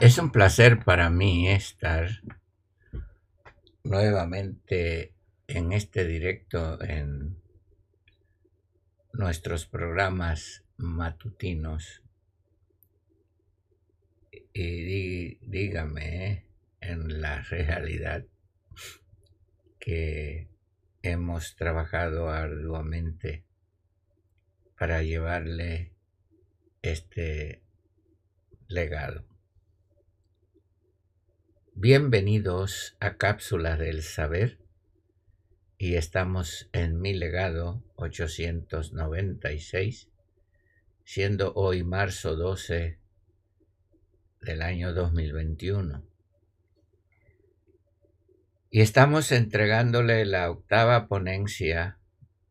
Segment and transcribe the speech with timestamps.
[0.00, 2.08] Es un placer para mí estar
[3.84, 5.12] nuevamente
[5.46, 7.36] en este directo en
[9.12, 12.02] nuestros programas matutinos.
[14.54, 16.44] Y dígame ¿eh?
[16.80, 18.24] en la realidad
[19.78, 20.48] que
[21.02, 23.44] hemos trabajado arduamente
[24.78, 25.92] para llevarle
[26.80, 27.60] este
[28.66, 29.29] legado.
[31.82, 34.58] Bienvenidos a Cápsulas del Saber
[35.78, 40.10] y estamos en mi legado 896,
[41.04, 42.98] siendo hoy marzo 12
[44.42, 46.04] del año 2021.
[48.68, 51.98] Y estamos entregándole la octava ponencia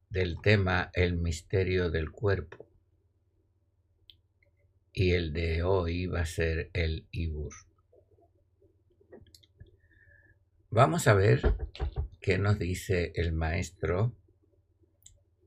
[0.10, 2.68] del tema El misterio del cuerpo.
[4.92, 7.69] Y el de hoy va a ser el Ibur.
[10.72, 11.42] Vamos a ver
[12.22, 14.16] qué nos dice el maestro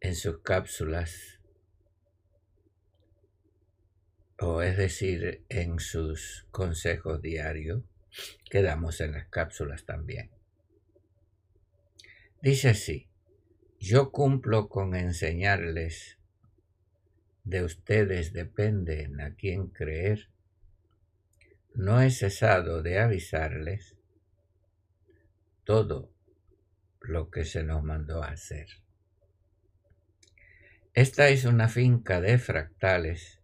[0.00, 1.38] en sus cápsulas,
[4.40, 7.84] o es decir, en sus consejos diarios,
[8.50, 10.32] que damos en las cápsulas también.
[12.42, 13.08] Dice así,
[13.78, 16.18] yo cumplo con enseñarles,
[17.44, 20.30] de ustedes dependen a quién creer,
[21.76, 23.96] no he cesado de avisarles
[25.64, 26.12] todo
[27.00, 28.68] lo que se nos mandó hacer.
[30.94, 33.40] Esta es una finca de fractales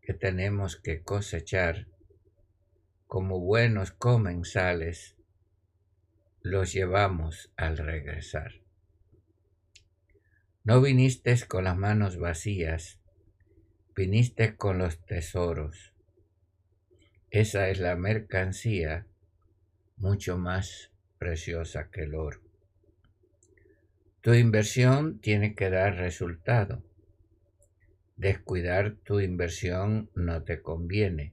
[0.00, 1.88] que tenemos que cosechar
[3.06, 5.16] como buenos comensales,
[6.42, 8.60] los llevamos al regresar.
[10.62, 13.00] No viniste con las manos vacías,
[13.94, 15.92] viniste con los tesoros.
[17.30, 19.06] Esa es la mercancía
[19.96, 20.93] mucho más
[21.24, 22.42] preciosa que el oro.
[24.20, 26.84] Tu inversión tiene que dar resultado.
[28.16, 31.32] Descuidar tu inversión no te conviene.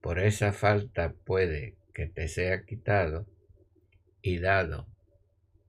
[0.00, 3.26] Por esa falta puede que te sea quitado
[4.22, 4.86] y dado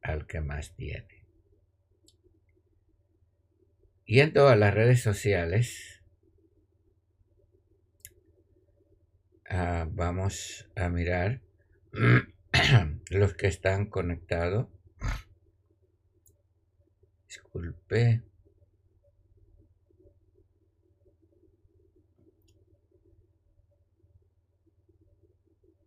[0.03, 1.25] al que más tiene.
[4.05, 6.03] Yendo a las redes sociales,
[9.49, 11.41] ah, vamos a mirar
[13.09, 14.67] los que están conectados.
[17.27, 18.21] Disculpe.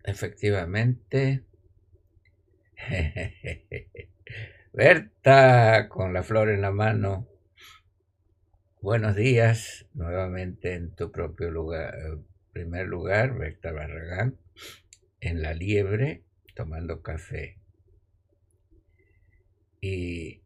[0.04, 1.44] Efectivamente.
[4.72, 7.28] Berta, con la flor en la mano.
[8.80, 11.94] Buenos días, nuevamente en tu propio lugar,
[12.52, 14.36] primer lugar, Berta Barragán,
[15.20, 16.22] en La Liebre,
[16.54, 17.58] tomando café.
[19.80, 20.42] Y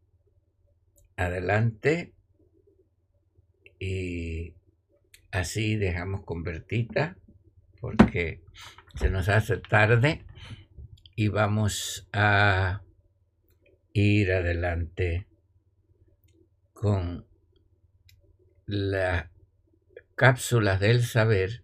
[1.15, 2.13] adelante.
[3.79, 4.55] Y
[5.31, 7.17] así dejamos con Bertita
[7.79, 8.41] porque
[8.95, 10.25] se nos hace tarde
[11.15, 12.81] y vamos a
[13.93, 15.27] ir adelante
[16.73, 17.25] con
[18.65, 19.31] la
[20.15, 21.63] cápsula del saber,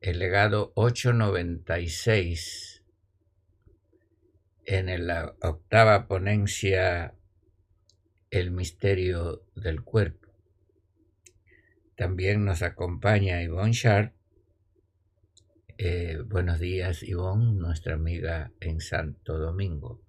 [0.00, 2.73] el legado 896
[4.66, 7.14] en la octava ponencia
[8.30, 10.28] El misterio del cuerpo.
[11.96, 14.14] También nos acompaña Yvonne Sharp.
[15.78, 20.02] Eh, buenos días, Yvonne, nuestra amiga en Santo Domingo,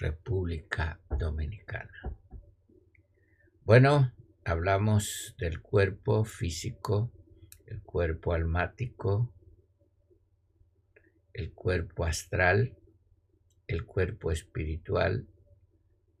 [0.00, 1.92] República Dominicana.
[3.64, 4.12] Bueno,
[4.44, 7.12] hablamos del cuerpo físico,
[7.66, 9.32] el cuerpo almático,
[11.32, 12.76] el cuerpo astral
[13.66, 15.26] el cuerpo espiritual,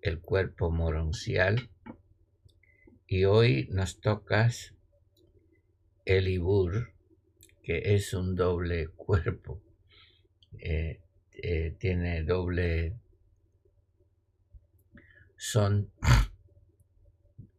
[0.00, 1.70] el cuerpo moroncial
[3.06, 4.74] y hoy nos tocas
[6.04, 6.92] el Ibur,
[7.62, 9.62] que es un doble cuerpo.
[10.58, 11.00] Eh,
[11.32, 12.96] eh, tiene doble...
[15.36, 15.90] Son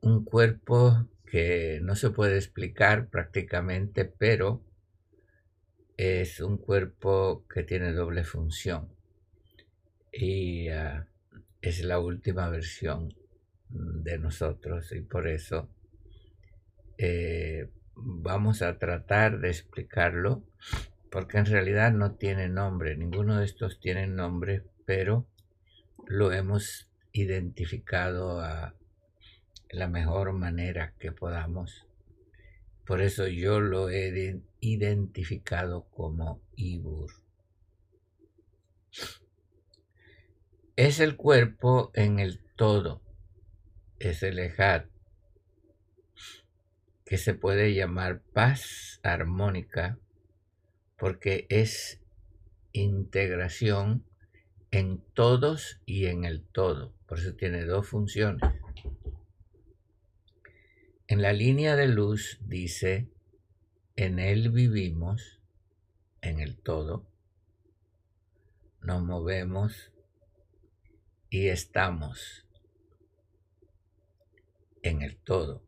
[0.01, 4.63] un cuerpo que no se puede explicar prácticamente, pero
[5.97, 8.94] es un cuerpo que tiene doble función.
[10.17, 11.07] Y ah,
[11.61, 13.13] es la última versión
[13.67, 15.69] de nosotros y por eso
[16.97, 20.43] eh, vamos a tratar de explicarlo
[21.11, 25.27] porque en realidad no tiene nombre, ninguno de estos tiene nombre, pero
[26.07, 28.75] lo hemos identificado a
[29.69, 31.87] la mejor manera que podamos.
[32.85, 37.11] Por eso yo lo he identificado como Ibur.
[40.77, 43.01] Es el cuerpo en el todo,
[43.97, 44.83] es el Ejad,
[47.05, 49.97] que se puede llamar paz armónica
[50.97, 52.01] porque es
[52.73, 54.03] integración
[54.71, 56.93] en todos y en el todo.
[57.07, 58.43] Por eso tiene dos funciones.
[61.07, 63.07] En la línea de luz dice,
[63.95, 65.39] en él vivimos,
[66.19, 67.07] en el todo,
[68.81, 69.94] nos movemos
[71.35, 72.45] y estamos
[74.83, 75.65] en el todo.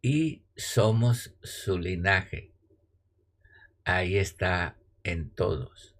[0.00, 2.52] Y somos su linaje.
[3.82, 5.96] Ahí está en todos.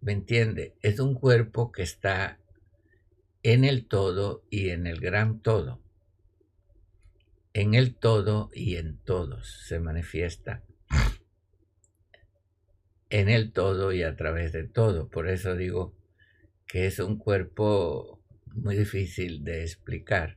[0.00, 0.74] ¿Me entiende?
[0.82, 2.40] Es un cuerpo que está
[3.44, 5.80] en el todo y en el gran todo.
[7.52, 10.64] En el todo y en todos se manifiesta
[13.10, 15.08] en el todo y a través de todo.
[15.08, 15.94] Por eso digo
[16.66, 18.22] que es un cuerpo
[18.54, 20.36] muy difícil de explicar,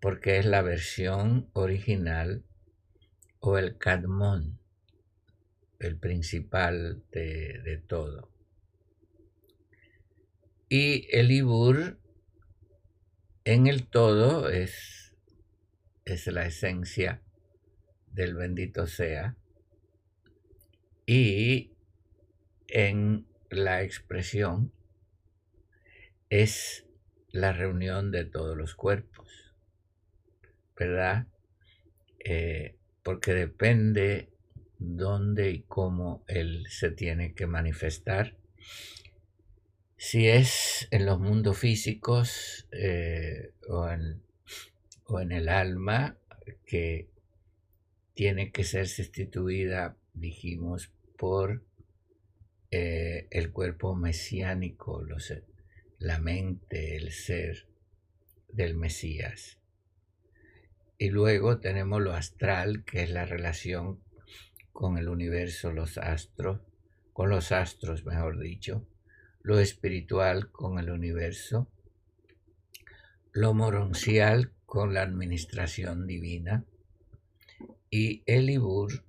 [0.00, 2.44] porque es la versión original
[3.40, 4.58] o el cadmón,
[5.78, 8.30] el principal de, todo.
[10.68, 11.98] Y el ibur
[13.44, 15.14] en el todo es,
[16.04, 17.22] es la esencia
[18.12, 19.36] del bendito sea
[21.10, 21.72] y
[22.66, 24.70] en la expresión
[26.28, 26.84] es
[27.30, 29.54] la reunión de todos los cuerpos,
[30.76, 31.26] ¿verdad?
[32.18, 34.28] Eh, porque depende
[34.78, 38.36] dónde y cómo él se tiene que manifestar.
[39.96, 44.20] Si es en los mundos físicos eh, o, en,
[45.04, 46.18] o en el alma,
[46.66, 47.08] que
[48.12, 51.62] tiene que ser sustituida, dijimos, por
[52.70, 55.04] eh, el cuerpo mesiánico,
[55.98, 57.66] la mente, el ser
[58.48, 59.58] del Mesías.
[60.96, 64.00] Y luego tenemos lo astral, que es la relación
[64.72, 66.60] con el universo, los astros,
[67.12, 68.86] con los astros, mejor dicho,
[69.42, 71.68] lo espiritual con el universo,
[73.32, 76.64] lo moroncial con la administración divina
[77.90, 79.04] y el ibur,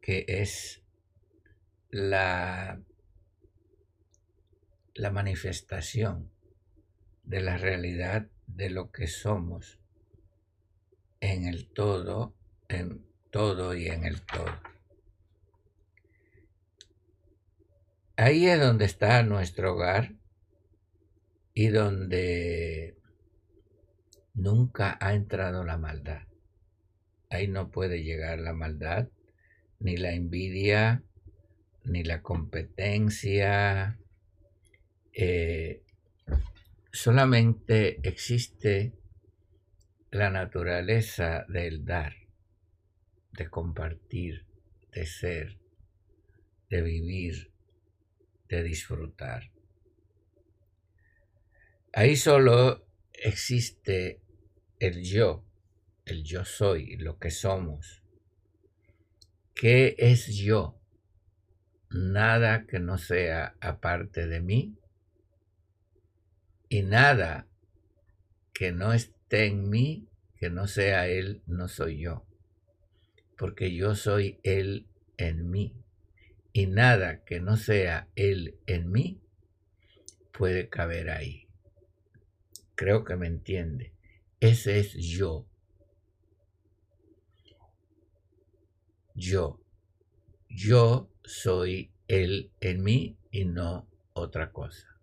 [0.00, 0.83] que es
[1.94, 2.82] la,
[4.94, 6.28] la manifestación
[7.22, 9.78] de la realidad de lo que somos
[11.20, 12.34] en el todo,
[12.68, 14.58] en todo y en el todo.
[18.16, 20.16] Ahí es donde está nuestro hogar
[21.54, 22.98] y donde
[24.34, 26.26] nunca ha entrado la maldad.
[27.30, 29.08] Ahí no puede llegar la maldad,
[29.78, 31.04] ni la envidia,
[31.84, 33.98] ni la competencia.
[35.12, 35.82] Eh,
[36.92, 38.92] solamente existe
[40.10, 42.14] la naturaleza del dar,
[43.32, 44.46] de compartir,
[44.92, 45.58] de ser,
[46.70, 47.52] de vivir,
[48.48, 49.50] de disfrutar.
[51.92, 54.20] Ahí solo existe
[54.80, 55.44] el yo,
[56.04, 58.02] el yo soy, lo que somos.
[59.54, 60.80] ¿Qué es yo?
[61.94, 64.76] Nada que no sea aparte de mí
[66.68, 67.46] y nada
[68.52, 72.26] que no esté en mí que no sea Él, no soy yo,
[73.38, 75.72] porque yo soy Él en mí
[76.52, 79.22] y nada que no sea Él en mí
[80.32, 81.46] puede caber ahí.
[82.74, 83.92] Creo que me entiende.
[84.40, 85.46] Ese es yo.
[89.14, 89.63] Yo.
[90.48, 95.00] Yo soy Él en mí y no otra cosa.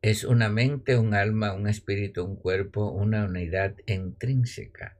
[0.00, 4.96] Es una mente, un alma, un espíritu, un cuerpo, una unidad intrínseca,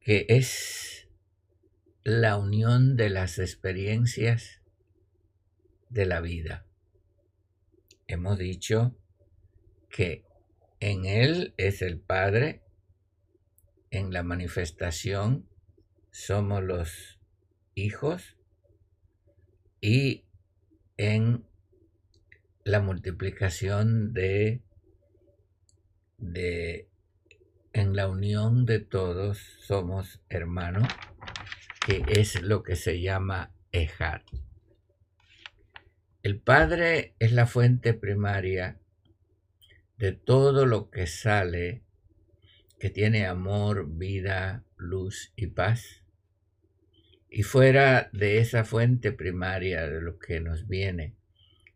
[0.00, 1.08] que es
[2.04, 4.60] la unión de las experiencias
[5.88, 6.66] de la vida.
[8.06, 8.94] Hemos dicho
[9.88, 10.24] que
[10.78, 12.62] en Él es el Padre,
[13.90, 15.48] en la manifestación
[16.16, 17.20] somos los
[17.74, 18.38] hijos
[19.82, 20.24] y
[20.96, 21.44] en
[22.64, 24.62] la multiplicación de,
[26.16, 26.88] de
[27.74, 30.88] en la unión de todos somos hermanos,
[31.84, 34.22] que es lo que se llama Ejad.
[36.22, 38.80] El Padre es la fuente primaria
[39.98, 41.82] de todo lo que sale,
[42.80, 46.05] que tiene amor, vida, luz y paz.
[47.36, 51.16] Y fuera de esa fuente primaria de lo que nos viene,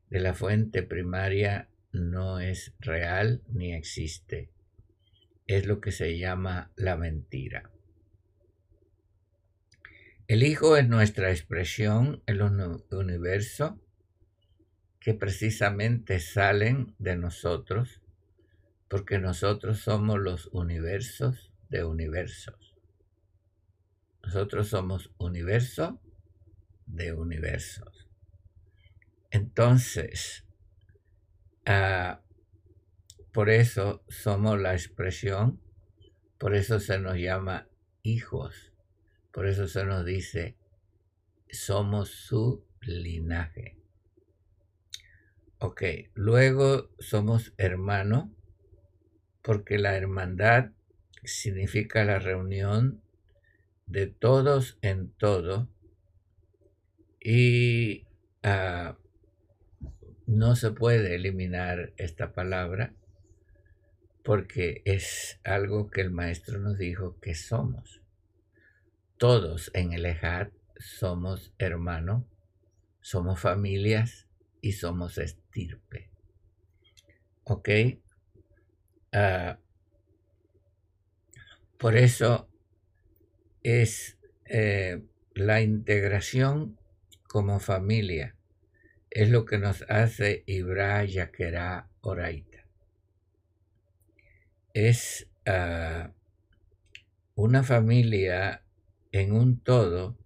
[0.08, 4.48] de la fuente primaria no es real ni existe.
[5.46, 7.70] Es lo que se llama la mentira.
[10.28, 13.78] El Hijo es nuestra expresión en el universo
[14.98, 18.00] que precisamente salen de nosotros
[18.88, 22.69] porque nosotros somos los universos de universos.
[24.22, 26.00] Nosotros somos universo
[26.86, 28.08] de universos.
[29.30, 30.44] Entonces,
[31.66, 32.20] ah,
[33.32, 35.60] por eso somos la expresión,
[36.38, 37.68] por eso se nos llama
[38.02, 38.72] hijos,
[39.32, 40.56] por eso se nos dice,
[41.48, 43.76] somos su linaje.
[45.58, 45.82] Ok,
[46.14, 48.30] luego somos hermanos,
[49.42, 50.72] porque la hermandad
[51.22, 53.02] significa la reunión
[53.90, 55.68] de todos en todo
[57.20, 58.06] y
[58.44, 58.94] uh,
[60.26, 62.94] no se puede eliminar esta palabra
[64.22, 68.00] porque es algo que el maestro nos dijo que somos.
[69.16, 72.22] Todos en el Ejad somos hermanos,
[73.00, 74.28] somos familias
[74.60, 76.10] y somos estirpe.
[77.42, 77.68] ¿Ok?
[79.12, 79.58] Uh,
[81.76, 82.49] por eso
[83.62, 85.02] es eh,
[85.34, 86.78] la integración
[87.28, 88.34] como familia
[89.10, 92.64] es lo que nos hace Ibra Yaquerá Oraita.
[94.72, 96.10] Es uh,
[97.34, 98.62] una familia
[99.10, 100.16] en un todo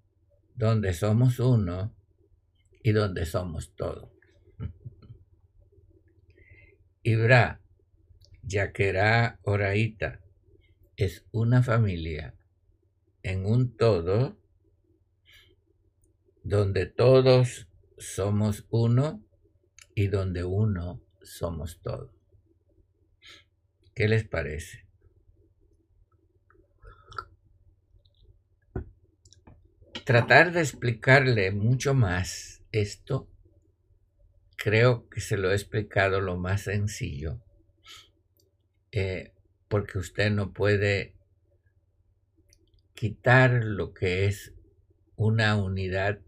[0.54, 1.94] donde somos uno
[2.82, 4.12] y donde somos todo.
[7.02, 7.62] Ibra
[8.42, 10.20] Yaquerá Oraita
[10.96, 12.34] es una familia
[13.24, 14.38] en un todo
[16.44, 19.24] donde todos somos uno
[19.94, 22.12] y donde uno somos todo.
[23.94, 24.86] ¿Qué les parece?
[30.04, 33.30] Tratar de explicarle mucho más esto,
[34.56, 37.40] creo que se lo he explicado lo más sencillo,
[38.92, 39.32] eh,
[39.68, 41.13] porque usted no puede
[42.94, 44.54] quitar lo que es
[45.16, 46.20] una unidad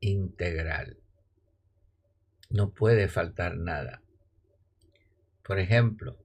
[0.00, 0.98] integral
[2.54, 4.00] no puede faltar nada.
[5.42, 6.16] Por ejemplo,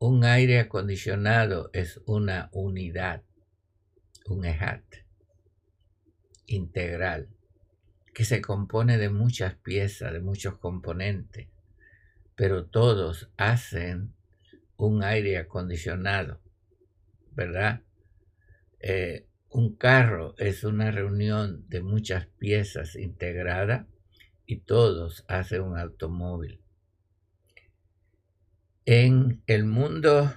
[0.00, 3.22] un aire acondicionado es una unidad,
[4.26, 4.82] un EHAT
[6.46, 7.28] integral,
[8.12, 11.46] que se compone de muchas piezas, de muchos componentes,
[12.34, 14.12] pero todos hacen
[14.76, 16.40] un aire acondicionado,
[17.30, 17.82] ¿verdad?
[18.80, 19.26] Eh,
[19.56, 23.86] un carro es una reunión de muchas piezas integradas
[24.44, 26.60] y todos hacen un automóvil.
[28.84, 30.30] En el mundo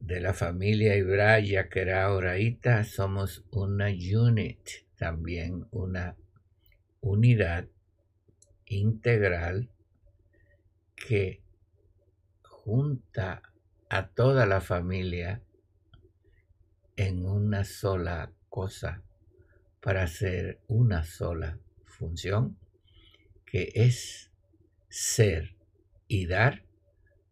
[0.00, 1.68] de la familia Ibraya
[2.10, 4.66] Oraita somos una unit,
[4.96, 6.16] también una
[7.02, 7.68] unidad
[8.64, 9.68] integral
[10.96, 11.42] que
[12.40, 13.42] junta
[13.90, 15.42] a toda la familia
[16.96, 19.02] en una sola cosa
[19.80, 22.56] para hacer una sola función
[23.44, 24.30] que es
[24.88, 25.56] ser
[26.06, 26.64] y dar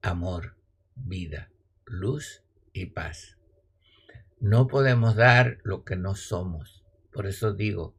[0.02, 0.56] amor,
[0.96, 1.48] vida,
[1.84, 3.38] luz y paz.
[4.40, 6.82] No podemos dar lo que no somos.
[7.12, 7.94] Por eso digo,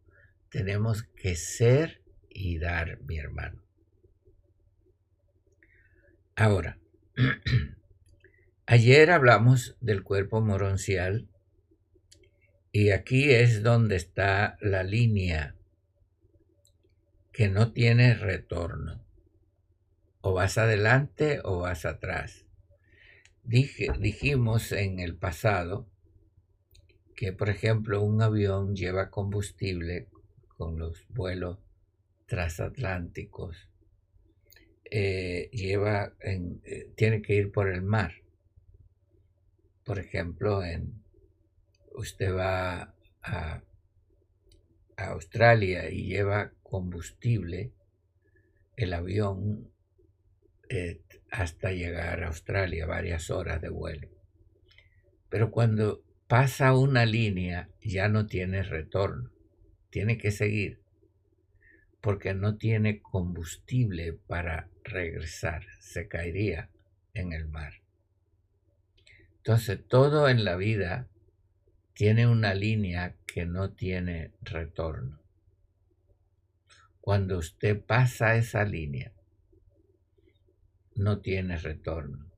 [0.49, 3.63] tenemos que ser y dar, mi hermano.
[6.35, 6.77] Ahora,
[8.65, 11.29] ayer hablamos del cuerpo moroncial
[12.75, 15.55] y aquí es donde está la línea
[17.31, 19.05] que no tiene retorno.
[20.21, 22.47] O vas adelante o vas atrás.
[23.43, 25.87] Dijimos en el pasado
[27.15, 30.07] que, por ejemplo, un avión lleva combustible
[30.47, 31.59] con los vuelos
[32.25, 33.69] transatlánticos.
[34.89, 38.13] Eh, lleva eh, tiene que ir por el mar.
[39.83, 41.02] Por ejemplo, en,
[41.95, 43.61] usted va a,
[44.95, 47.73] Australia y lleva combustible,
[48.77, 49.69] el avión
[50.69, 54.07] eh, hasta llegar a Australia, varias horas de vuelo.
[55.29, 59.31] Pero cuando pasa una línea ya no tiene retorno,
[59.89, 60.79] tiene que seguir,
[61.99, 66.69] porque no tiene combustible para regresar, se caería
[67.13, 67.73] en el mar.
[69.37, 71.09] Entonces todo en la vida
[71.93, 75.21] tiene una línea que no tiene retorno.
[77.01, 79.11] Cuando usted pasa esa línea,
[80.95, 82.31] no tiene retorno.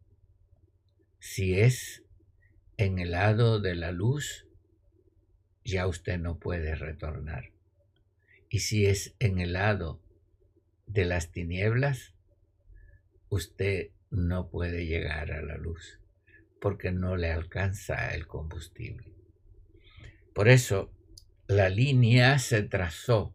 [1.20, 2.04] Si es
[2.78, 4.46] en el lado de la luz,
[5.64, 7.52] ya usted no puede retornar.
[8.50, 10.02] Y si es en el lado
[10.86, 12.14] de las tinieblas,
[13.30, 16.00] usted no puede llegar a la luz
[16.60, 19.14] porque no le alcanza el combustible.
[20.36, 20.92] Por eso
[21.48, 23.34] la línea se trazó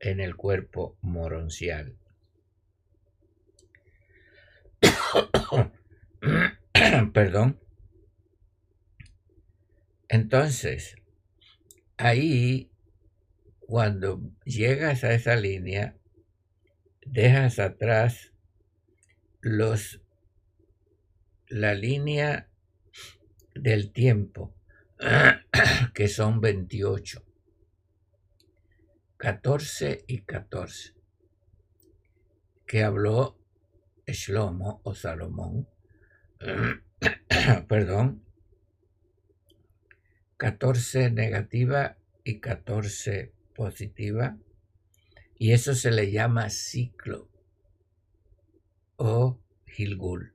[0.00, 1.96] en el cuerpo moroncial.
[7.14, 7.60] Perdón.
[10.08, 10.96] Entonces,
[11.96, 12.72] ahí,
[13.60, 15.96] cuando llegas a esa línea,
[17.06, 18.32] dejas atrás
[19.40, 20.00] los,
[21.46, 22.50] la línea
[23.54, 24.52] del tiempo,
[25.94, 27.24] que son 28,
[29.16, 30.94] 14 y 14,
[32.66, 33.38] que habló
[34.06, 35.68] Shlomo o Salomón,
[37.68, 38.24] perdón,
[40.36, 44.38] 14 negativa y 14 positiva,
[45.38, 47.30] y eso se le llama ciclo
[48.96, 50.34] o Gilgul.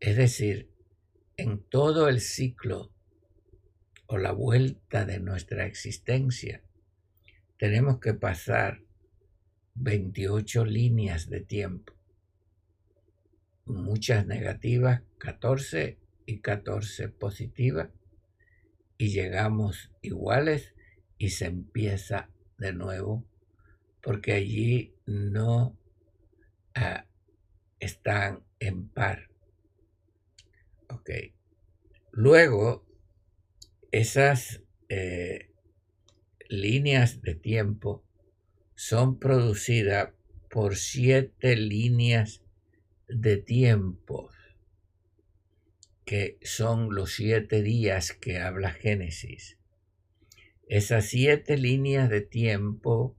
[0.00, 0.75] Es decir,
[1.36, 2.92] en todo el ciclo
[4.06, 6.62] o la vuelta de nuestra existencia,
[7.58, 8.82] tenemos que pasar
[9.74, 11.96] 28 líneas de tiempo
[13.66, 17.90] muchas negativas, 14 y 14 positivas,
[18.96, 20.74] y llegamos iguales
[21.18, 23.24] y se empieza de nuevo,
[24.02, 25.76] porque allí no
[26.74, 27.06] ah,
[27.78, 29.28] están en par.
[30.88, 31.10] Ok.
[32.12, 32.86] Luego,
[33.92, 35.50] esas eh,
[36.48, 38.04] líneas de tiempo
[38.74, 40.12] son producidas
[40.50, 42.42] por siete líneas
[43.08, 44.34] de tiempos,
[46.04, 49.58] que son los siete días que habla Génesis.
[50.68, 53.16] Esas siete líneas de tiempo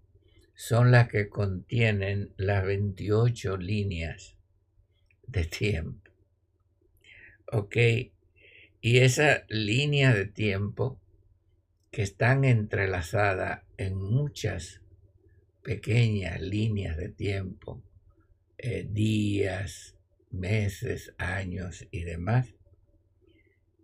[0.53, 4.35] son las que contienen las 28 líneas
[5.27, 6.06] de tiempo.
[7.51, 7.77] ¿Ok?
[8.81, 10.99] Y esa línea de tiempo
[11.91, 14.81] que están entrelazadas en muchas
[15.63, 17.81] pequeñas líneas de tiempo,
[18.57, 19.95] eh, días,
[20.31, 22.53] meses, años y demás,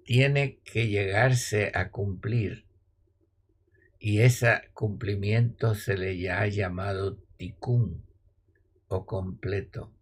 [0.03, 2.65] tiene que llegarse a cumplir.
[3.99, 8.03] Y ese cumplimiento se le ha llamado tikkun
[8.87, 9.93] o completo.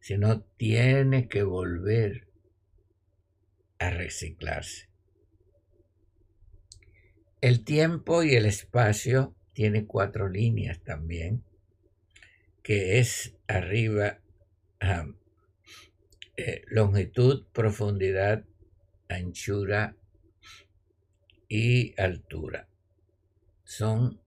[0.00, 2.25] Sino tiene que volver
[3.78, 4.88] a reciclarse.
[7.40, 11.44] El tiempo y el espacio tiene cuatro líneas también
[12.66, 14.18] que es arriba
[16.36, 18.44] eh, longitud, profundidad,
[19.08, 19.94] anchura
[21.46, 22.68] y altura.
[23.62, 24.20] Son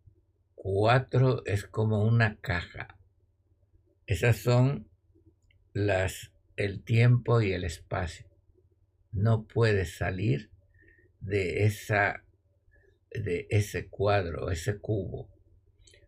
[0.56, 2.98] cuatro, es como una caja.
[4.08, 4.88] Esas son
[5.74, 8.29] las, el tiempo y el espacio.
[9.12, 10.50] No puedes salir
[11.20, 12.24] de esa,
[13.12, 15.30] de ese cuadro, ese cubo.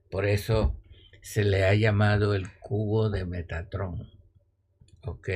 [0.10, 0.78] Por eso
[1.22, 4.10] se le ha llamado el cubo de Metatrón.
[5.04, 5.30] ¿Ok?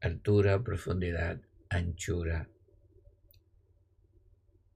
[0.00, 2.48] Altura, profundidad, anchura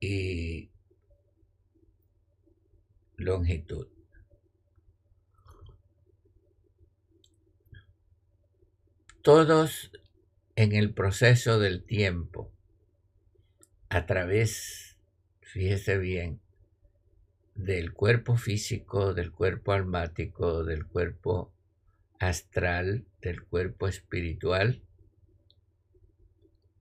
[0.00, 0.70] y
[3.16, 3.88] longitud.
[9.22, 9.90] Todos
[10.56, 12.50] en el proceso del tiempo,
[13.90, 14.96] a través,
[15.42, 16.40] fíjese bien,
[17.54, 21.52] del cuerpo físico, del cuerpo almático, del cuerpo
[22.18, 24.82] astral, del cuerpo espiritual,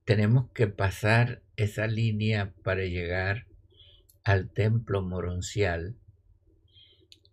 [0.05, 3.45] tenemos que pasar esa línea para llegar
[4.23, 5.95] al templo moroncial,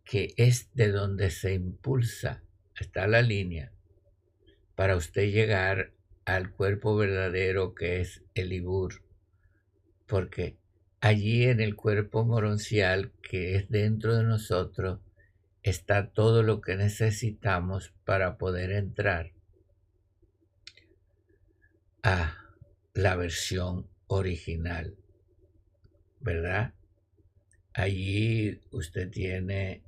[0.04, 2.42] que es de donde se impulsa,
[2.74, 3.72] está la línea,
[4.74, 5.92] para usted llegar
[6.24, 9.02] al cuerpo verdadero que es el Ibur,
[10.06, 10.56] porque
[11.00, 15.00] allí en el cuerpo moroncial que es dentro de nosotros
[15.62, 19.32] está todo lo que necesitamos para poder entrar
[22.02, 22.36] a
[22.94, 24.96] la versión original,
[26.20, 26.74] ¿verdad?
[27.74, 29.82] Allí usted tiene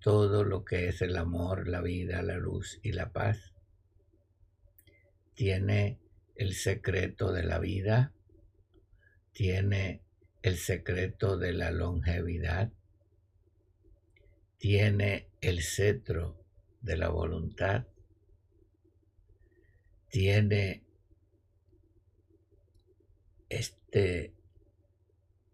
[0.00, 3.49] todo lo que es el amor, la vida, la luz y la paz.
[5.40, 5.98] Tiene
[6.34, 8.12] el secreto de la vida,
[9.32, 10.02] tiene
[10.42, 12.70] el secreto de la longevidad,
[14.58, 16.44] tiene el cetro
[16.82, 17.86] de la voluntad,
[20.10, 20.84] tiene
[23.48, 24.34] este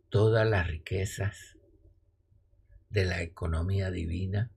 [0.09, 1.57] todas las riquezas
[2.91, 4.51] de la economía divina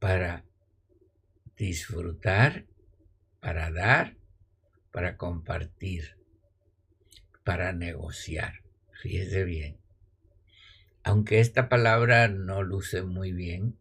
[0.00, 0.44] para
[1.56, 2.66] disfrutar,
[3.40, 4.16] para dar,
[4.92, 6.16] para compartir,
[7.44, 8.62] para negociar.
[9.02, 9.78] Fíjese bien.
[11.02, 13.78] Aunque esta palabra no luce muy bien,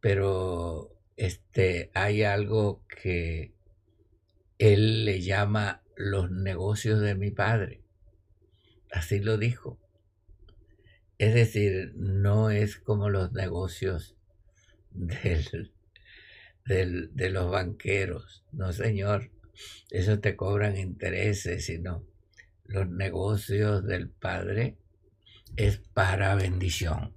[0.00, 3.52] pero este hay algo que
[4.58, 7.82] él le llama los negocios de mi padre.
[8.90, 9.78] Así lo dijo.
[11.18, 14.16] Es decir, no es como los negocios
[14.90, 15.72] del,
[16.70, 18.44] de los banqueros.
[18.52, 19.30] No, señor.
[19.90, 22.06] Eso te cobran intereses, sino
[22.64, 24.76] los negocios del Padre
[25.56, 27.12] es para bendición.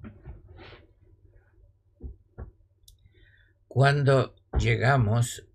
[3.68, 5.46] Cuando llegamos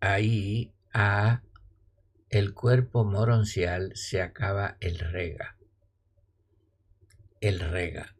[0.00, 1.42] ahí a
[2.30, 5.56] el cuerpo moroncial se acaba el rega.
[7.40, 8.16] El rega.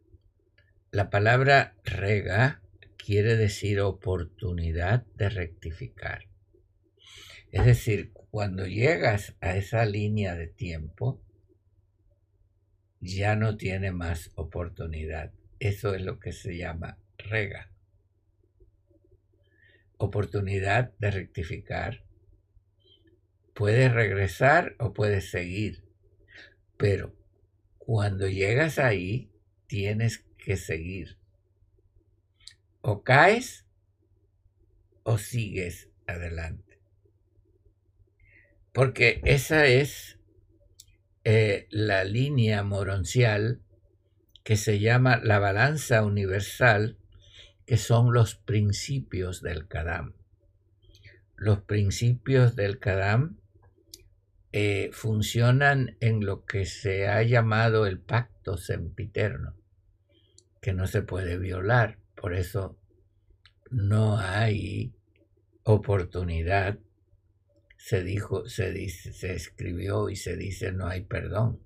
[0.91, 2.61] La palabra rega
[3.05, 6.27] quiere decir oportunidad de rectificar.
[7.51, 11.21] Es decir, cuando llegas a esa línea de tiempo,
[12.99, 15.31] ya no tiene más oportunidad.
[15.59, 17.71] Eso es lo que se llama rega.
[19.97, 22.05] Oportunidad de rectificar
[23.55, 25.85] Puedes regresar o puedes seguir,
[26.75, 27.15] pero
[27.77, 29.31] cuando llegas ahí
[29.65, 31.17] tienes que seguir.
[32.87, 33.65] O caes
[35.01, 36.77] o sigues adelante.
[38.73, 40.19] Porque esa es
[41.23, 43.59] eh, la línea moroncial
[44.43, 46.99] que se llama la balanza universal,
[47.65, 50.13] que son los principios del Kadam.
[51.37, 53.39] Los principios del Kadam
[54.51, 59.55] eh, funcionan en lo que se ha llamado el pacto sempiterno,
[60.61, 62.04] que no se puede violar.
[62.25, 62.75] Por eso
[63.69, 64.95] no hay
[65.61, 66.79] oportunidad.
[67.77, 68.73] Se dijo, se
[69.21, 71.59] escribió y se dice no hay perdón.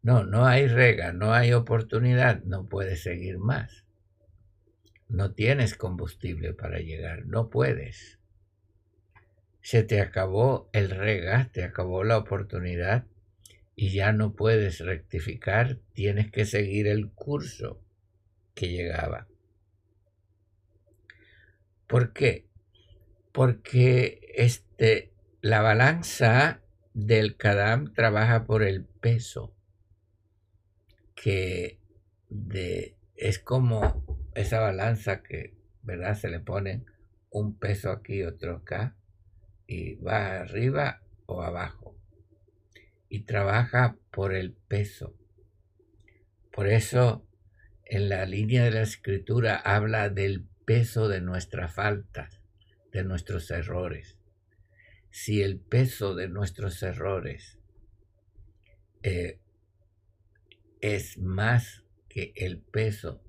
[0.00, 3.84] No, no hay rega, no hay oportunidad, no puedes seguir más.
[5.10, 8.18] No tienes combustible para llegar, no puedes
[9.60, 13.04] se te acabó el rega, te acabó la oportunidad
[13.76, 17.82] y ya no puedes rectificar, tienes que seguir el curso
[18.68, 19.26] llegaba.
[21.86, 22.46] ¿Por qué?
[23.32, 26.62] Porque este, la balanza
[26.94, 29.54] del Kadam trabaja por el peso,
[31.14, 31.78] que
[32.28, 36.16] de, es como esa balanza que, ¿verdad?
[36.16, 36.84] Se le pone
[37.30, 38.96] un peso aquí, otro acá,
[39.66, 41.90] y va arriba o abajo
[43.10, 45.14] y trabaja por el peso.
[46.52, 47.26] Por eso
[47.90, 52.40] en la línea de la escritura habla del peso de nuestras faltas,
[52.92, 54.16] de nuestros errores.
[55.10, 57.58] Si el peso de nuestros errores
[59.02, 59.40] eh,
[60.80, 63.24] es más que el peso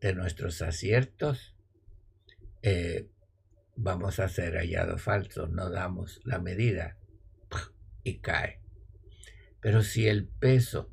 [0.00, 1.56] de nuestros aciertos,
[2.62, 3.08] eh,
[3.74, 6.98] vamos a ser hallados falsos, no damos la medida
[8.04, 8.60] y cae.
[9.60, 10.92] Pero si el peso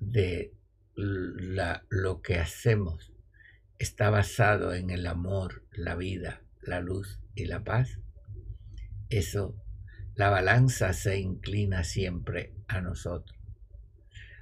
[0.00, 0.52] de
[1.00, 3.12] lo que hacemos
[3.78, 7.98] está basado en el amor, la vida, la luz y la paz,
[9.08, 9.56] eso,
[10.14, 13.38] la balanza se inclina siempre a nosotros.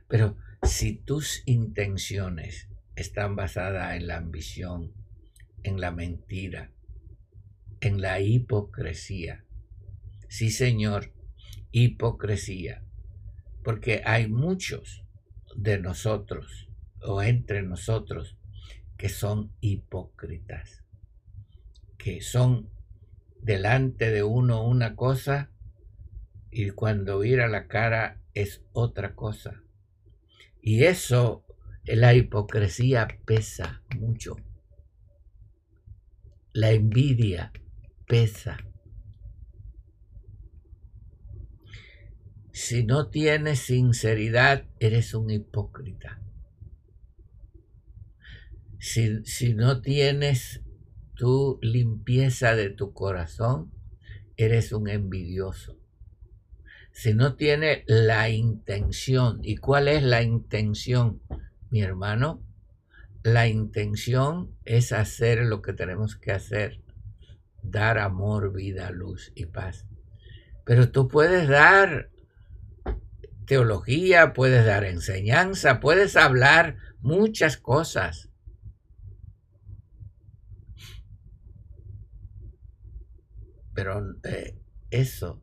[0.08, 4.92] Pero si tus intenciones están basadas en la ambición,
[5.62, 6.72] en la mentira,
[7.80, 9.44] en la hipocresía,
[10.28, 11.12] sí señor,
[11.70, 12.82] hipocresía,
[13.62, 15.04] porque hay muchos
[15.58, 16.68] de nosotros
[17.02, 18.36] o entre nosotros
[18.96, 20.84] que son hipócritas,
[21.98, 22.70] que son
[23.40, 25.50] delante de uno una cosa
[26.50, 29.62] y cuando vira la cara es otra cosa.
[30.62, 31.44] Y eso,
[31.84, 34.36] la hipocresía pesa mucho.
[36.52, 37.52] La envidia
[38.06, 38.58] pesa.
[42.60, 46.20] Si no tienes sinceridad, eres un hipócrita.
[48.80, 50.64] Si, si no tienes
[51.14, 53.70] tu limpieza de tu corazón,
[54.36, 55.78] eres un envidioso.
[56.90, 61.22] Si no tienes la intención, ¿y cuál es la intención,
[61.70, 62.42] mi hermano?
[63.22, 66.82] La intención es hacer lo que tenemos que hacer,
[67.62, 69.86] dar amor, vida, luz y paz.
[70.64, 72.10] Pero tú puedes dar
[73.48, 78.30] teología, puedes dar enseñanza, puedes hablar muchas cosas.
[83.74, 85.42] Pero eh, eso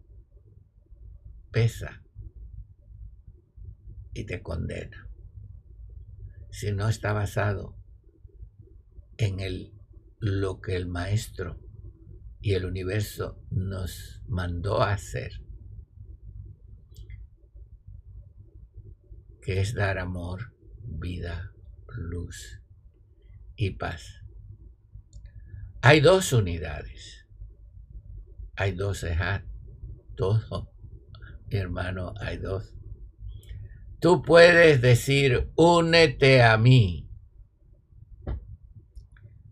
[1.52, 2.04] pesa
[4.14, 5.10] y te condena.
[6.52, 7.76] Si no está basado
[9.18, 9.74] en el,
[10.20, 11.60] lo que el maestro
[12.40, 15.45] y el universo nos mandó a hacer.
[19.46, 21.54] Que es dar amor, vida,
[21.96, 22.64] luz
[23.56, 24.24] y paz.
[25.84, 27.28] Hay dos unidades,
[28.56, 29.46] hay dos ejat,
[30.16, 30.72] todo,
[31.46, 32.74] mi hermano, hay dos.
[34.00, 37.08] Tú puedes decir, únete a mí,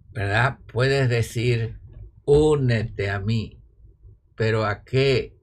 [0.09, 0.57] ¿verdad?
[0.71, 1.79] Puedes decir,
[2.25, 3.61] únete a mí,
[4.35, 5.37] pero ¿a qué?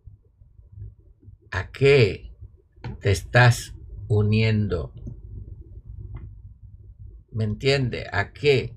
[1.52, 2.34] ¿A qué
[3.00, 3.76] te estás
[4.10, 4.92] uniendo.
[7.30, 8.06] ¿Me entiende?
[8.12, 8.74] ¿A qué?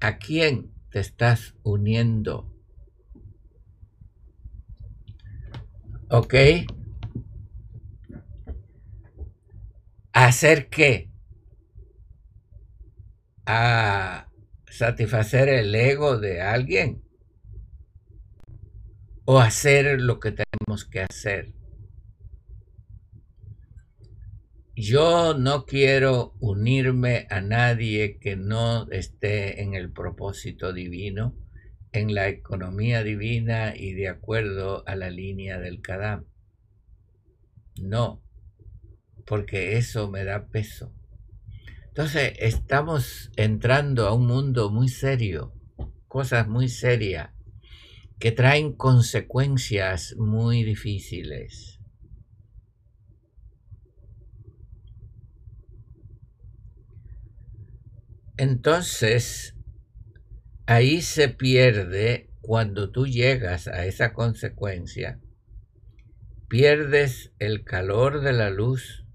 [0.00, 2.50] ¿A quién te estás uniendo?
[6.08, 6.34] ¿Ok?
[10.12, 11.10] ¿Hacer qué?
[13.44, 14.28] ¿A
[14.66, 17.02] satisfacer el ego de alguien?
[19.26, 21.55] ¿O hacer lo que tenemos que hacer?
[24.78, 31.34] Yo no quiero unirme a nadie que no esté en el propósito divino,
[31.92, 36.26] en la economía divina y de acuerdo a la línea del Kadam.
[37.80, 38.22] No,
[39.24, 40.92] porque eso me da peso.
[41.86, 45.54] Entonces estamos entrando a un mundo muy serio,
[46.06, 47.30] cosas muy serias,
[48.18, 51.75] que traen consecuencias muy difíciles.
[58.38, 59.54] Entonces,
[60.66, 65.20] ahí se pierde cuando tú llegas a esa consecuencia,
[66.46, 69.06] pierdes el calor de la luz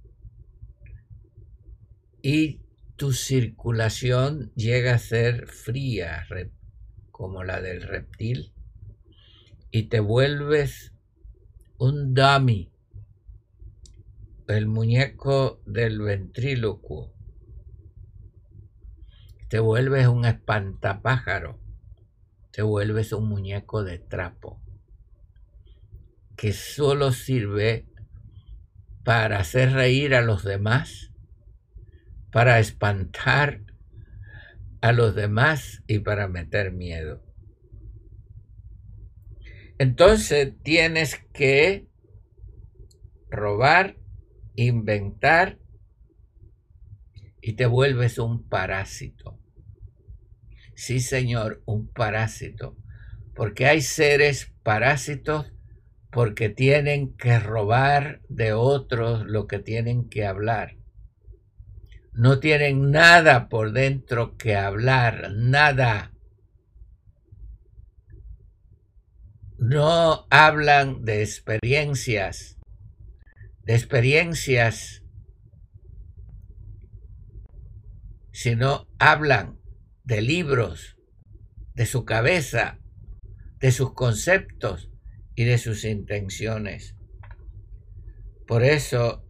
[2.23, 2.61] y
[2.95, 6.25] tu circulación llega a ser fría,
[7.11, 8.53] como la del reptil,
[9.69, 10.93] y te vuelves
[11.77, 12.71] un dummy,
[14.47, 17.20] el muñeco del ventrílocuo
[19.51, 21.59] te vuelves un espantapájaro,
[22.53, 24.61] te vuelves un muñeco de trapo
[26.37, 27.85] que solo sirve
[29.03, 31.11] para hacer reír a los demás,
[32.31, 33.59] para espantar
[34.79, 37.21] a los demás y para meter miedo.
[39.79, 41.89] Entonces tienes que
[43.29, 43.97] robar,
[44.55, 45.59] inventar
[47.41, 49.40] y te vuelves un parásito.
[50.83, 52.75] Sí, Señor, un parásito.
[53.35, 55.53] Porque hay seres parásitos
[56.09, 60.77] porque tienen que robar de otros lo que tienen que hablar.
[62.13, 66.13] No tienen nada por dentro que hablar, nada.
[69.59, 72.57] No hablan de experiencias,
[73.65, 75.03] de experiencias,
[78.31, 79.60] sino hablan
[80.11, 80.97] de libros,
[81.73, 82.81] de su cabeza,
[83.61, 84.91] de sus conceptos
[85.35, 86.97] y de sus intenciones.
[88.45, 89.25] Por eso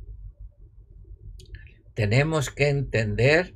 [1.94, 3.56] tenemos que entender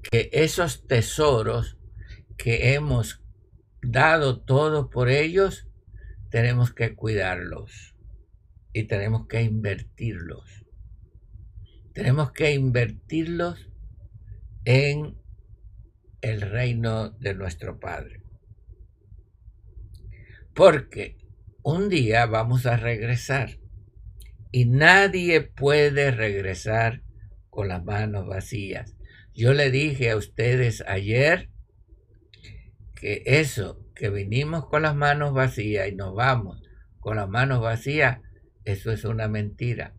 [0.00, 1.76] que esos tesoros
[2.36, 3.20] que hemos
[3.82, 5.66] dado todo por ellos,
[6.30, 7.96] tenemos que cuidarlos
[8.72, 10.64] y tenemos que invertirlos.
[11.94, 13.72] Tenemos que invertirlos
[14.64, 15.18] en
[16.20, 18.22] el reino de nuestro Padre.
[20.54, 21.16] Porque
[21.62, 23.58] un día vamos a regresar
[24.50, 27.02] y nadie puede regresar
[27.50, 28.96] con las manos vacías.
[29.34, 31.50] Yo le dije a ustedes ayer
[32.94, 36.62] que eso, que vinimos con las manos vacías y nos vamos
[37.00, 38.18] con las manos vacías,
[38.64, 39.94] eso es una mentira.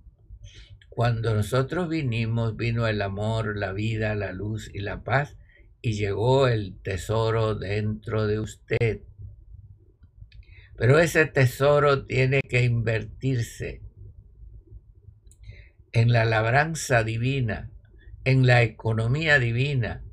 [0.89, 5.37] Cuando nosotros vinimos, vino el amor, la vida, la luz y la paz,
[5.81, 9.01] y llegó el tesoro dentro de usted.
[10.75, 13.81] Pero ese tesoro tiene que invertirse
[15.91, 17.71] en la labranza divina,
[18.23, 20.03] en la economía divina,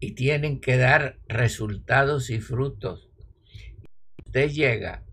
[0.00, 3.08] y tienen que dar resultados y frutos.
[4.24, 5.04] Usted llega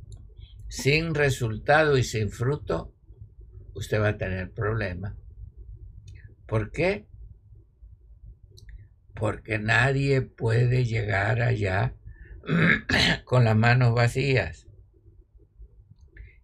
[0.68, 2.94] sin resultado y sin fruto,
[3.74, 5.16] usted va a tener problemas.
[6.46, 7.08] ¿Por qué?
[9.16, 11.96] Porque nadie puede llegar allá
[13.26, 14.68] con las manos vacías.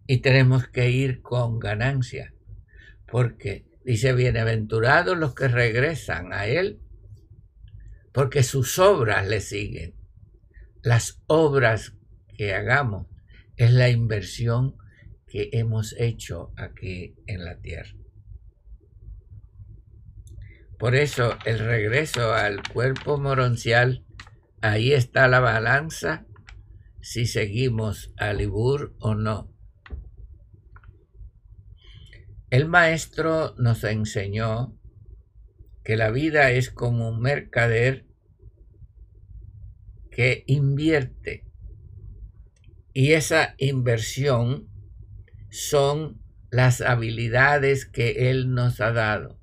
[0.08, 2.34] Y tenemos que ir con ganancia.
[3.08, 6.80] Porque dice, bienaventurados los que regresan a Él,
[8.14, 9.96] porque sus obras le siguen.
[10.82, 11.94] Las obras
[12.36, 13.08] que hagamos
[13.58, 14.76] es la inversión
[15.28, 18.01] que hemos hecho aquí en la tierra.
[20.82, 24.04] Por eso el regreso al cuerpo moroncial,
[24.62, 26.26] ahí está la balanza
[27.02, 29.54] si seguimos a Libur o no.
[32.50, 34.76] El maestro nos enseñó
[35.84, 38.08] que la vida es como un mercader
[40.10, 41.46] que invierte
[42.92, 44.68] y esa inversión
[45.52, 49.41] son las habilidades que Él nos ha dado,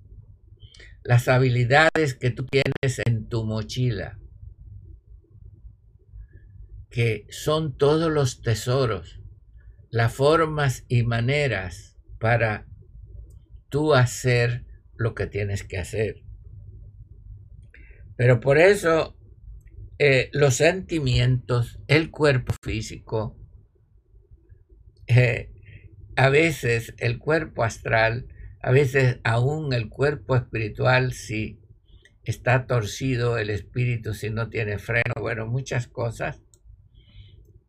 [1.08, 4.18] las habilidades que tú tienes en tu mochila,
[6.90, 9.18] que son todos los tesoros,
[9.88, 12.66] las formas y maneras para
[13.70, 14.66] tú hacer
[14.98, 16.24] lo que tienes que hacer.
[18.18, 19.16] Pero por eso
[19.98, 23.34] eh, los sentimientos, el cuerpo físico,
[25.06, 25.54] eh,
[26.16, 28.26] a veces el cuerpo astral,
[28.68, 31.58] a veces aún el cuerpo espiritual, si
[32.22, 36.42] está torcido el espíritu, si no tiene freno, bueno, muchas cosas,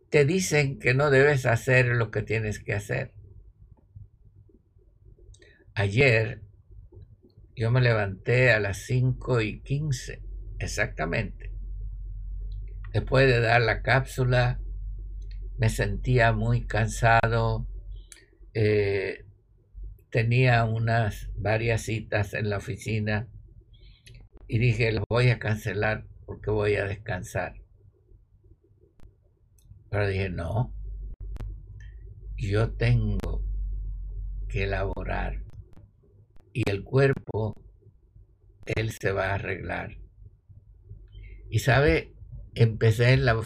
[0.10, 3.14] te dicen que no debes hacer lo que tienes que hacer.
[5.74, 6.42] Ayer
[7.56, 10.22] yo me levanté a las 5 y 15,
[10.60, 11.54] exactamente.
[12.92, 14.60] Después de dar la cápsula,
[15.58, 17.70] me sentía muy cansado,
[18.54, 19.24] eh,
[20.10, 23.28] tenía unas varias citas en la oficina
[24.48, 27.62] y dije, lo voy a cancelar porque voy a descansar.
[29.90, 30.74] Pero dije, no,
[32.36, 33.44] yo tengo
[34.48, 35.44] que elaborar
[36.54, 37.56] y el cuerpo,
[38.66, 39.98] él se va a arreglar.
[41.50, 42.14] Y sabe,
[42.56, 43.44] empecé en la,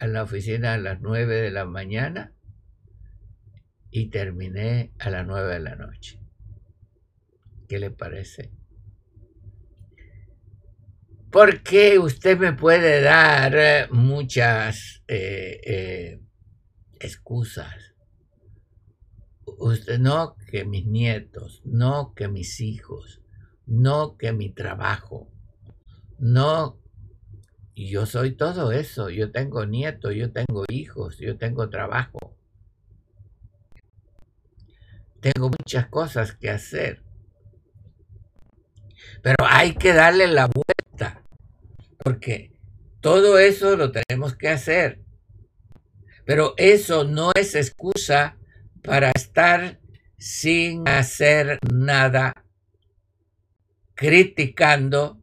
[0.00, 2.32] en la oficina a las nueve de la mañana
[3.98, 6.20] y terminé a las nueve de la noche.
[7.68, 8.52] ¿Qué le parece?
[11.32, 16.20] Porque usted me puede dar eh, muchas eh, eh,
[17.00, 17.94] excusas.
[19.58, 23.20] Usted no que mis nietos, no que mis hijos,
[23.66, 25.28] no que mi trabajo,
[26.18, 26.78] no.
[27.74, 29.10] Yo soy todo eso.
[29.10, 32.37] Yo tengo nietos, yo tengo hijos, yo tengo trabajo.
[35.20, 37.02] Tengo muchas cosas que hacer.
[39.22, 41.22] Pero hay que darle la vuelta,
[41.98, 42.52] porque
[43.00, 45.02] todo eso lo tenemos que hacer.
[46.24, 48.36] Pero eso no es excusa
[48.82, 49.80] para estar
[50.18, 52.32] sin hacer nada,
[53.94, 55.22] criticando,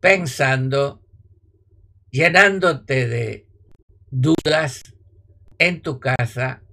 [0.00, 1.02] pensando,
[2.10, 3.48] llenándote de
[4.10, 4.82] dudas
[5.58, 6.63] en tu casa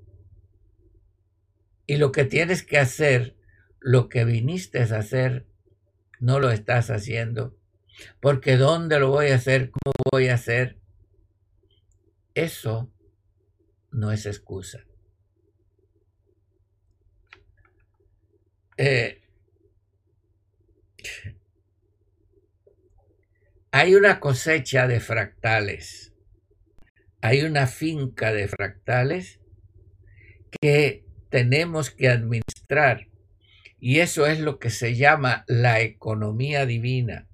[1.92, 3.36] y lo que tienes que hacer,
[3.82, 5.46] lo que viniste a hacer,
[6.22, 7.60] no lo estás haciendo.
[8.22, 9.72] Porque ¿dónde lo voy a hacer?
[9.72, 10.80] ¿Cómo voy a hacer?
[12.34, 12.90] Eso
[13.92, 14.86] no es excusa.
[18.78, 19.22] Eh,
[23.72, 26.14] hay una cosecha de fractales,
[27.20, 29.42] hay una finca de fractales
[30.62, 33.08] que tenemos que administrar.
[33.80, 37.28] Y eso es lo que se llama la economía divina.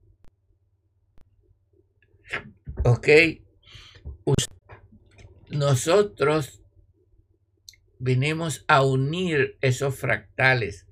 [2.86, 3.10] ¿Ok?
[5.50, 6.62] Nosotros
[8.00, 10.88] venimos a unir esos fractales,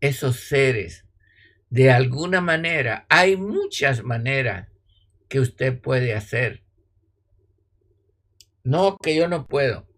[0.00, 1.06] esos seres.
[1.70, 4.68] De alguna manera, hay muchas maneras
[5.28, 6.62] que usted puede hacer.
[8.64, 9.91] No que yo no puedo.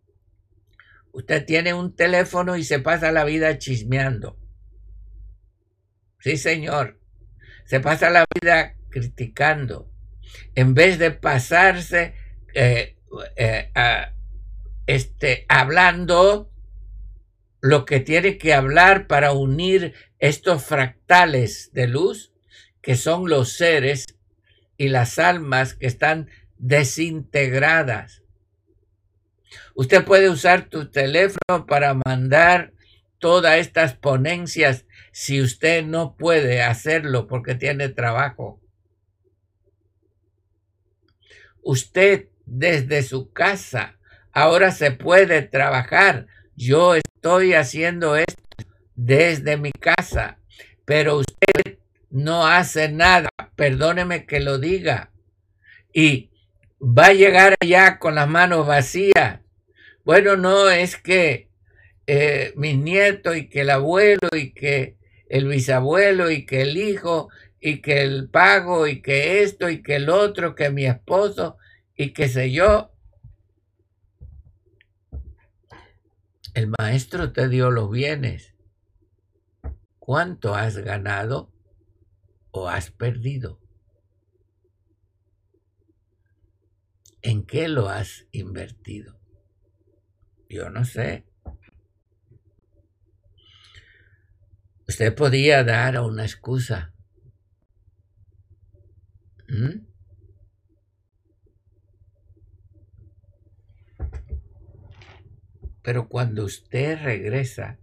[1.14, 4.36] Usted tiene un teléfono y se pasa la vida chismeando.
[6.18, 6.98] Sí, señor.
[7.66, 9.88] Se pasa la vida criticando.
[10.56, 12.14] En vez de pasarse
[12.52, 12.96] eh,
[13.36, 13.70] eh,
[14.88, 16.50] este, hablando
[17.60, 22.32] lo que tiene que hablar para unir estos fractales de luz,
[22.82, 24.06] que son los seres
[24.76, 28.23] y las almas que están desintegradas.
[29.74, 32.72] Usted puede usar tu teléfono para mandar
[33.18, 38.60] todas estas ponencias si usted no puede hacerlo porque tiene trabajo.
[41.62, 43.98] Usted desde su casa
[44.32, 46.26] ahora se puede trabajar.
[46.54, 48.42] Yo estoy haciendo esto
[48.94, 50.38] desde mi casa,
[50.84, 51.78] pero usted
[52.10, 53.28] no hace nada.
[53.56, 55.10] Perdóneme que lo diga.
[55.92, 56.30] Y
[56.80, 59.40] va a llegar allá con las manos vacías
[60.04, 61.48] bueno, no, es que
[62.06, 64.98] eh, mis nietos y que el abuelo y que
[65.28, 67.30] el bisabuelo y que el hijo
[67.60, 71.56] y que el pago y que esto y que el otro, que mi esposo
[71.96, 72.90] y que sé yo.
[76.52, 78.54] El maestro te dio los bienes.
[79.98, 81.50] ¿Cuánto has ganado
[82.50, 83.58] o has perdido?
[87.22, 89.23] ¿En qué lo has invertido?
[90.48, 91.24] Yo no sé.
[94.86, 96.92] Usted podía dar una excusa.
[99.48, 99.86] ¿Mm?
[105.82, 107.78] Pero cuando usted regresa,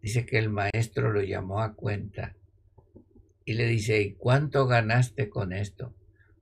[0.00, 2.36] dice que el maestro lo llamó a cuenta
[3.44, 5.94] y le dice, ¿y cuánto ganaste con esto?